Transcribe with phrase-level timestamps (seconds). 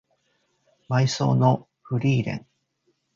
[0.89, 2.47] 葬送のフリーレン